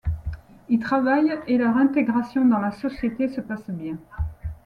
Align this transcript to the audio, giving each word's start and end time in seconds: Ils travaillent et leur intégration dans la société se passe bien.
Ils 0.67 0.79
travaillent 0.79 1.37
et 1.45 1.59
leur 1.59 1.77
intégration 1.77 2.43
dans 2.43 2.57
la 2.57 2.71
société 2.71 3.27
se 3.29 3.39
passe 3.39 3.69
bien. 3.69 3.99